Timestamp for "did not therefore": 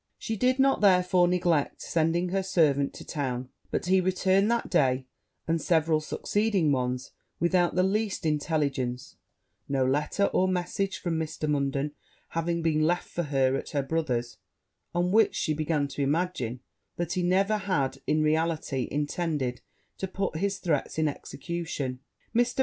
0.35-1.27